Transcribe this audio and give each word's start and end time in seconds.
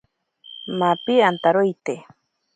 Mapi 0.79 1.13
antaroite. 1.29 1.95